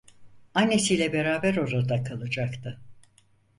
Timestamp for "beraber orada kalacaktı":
1.13-2.81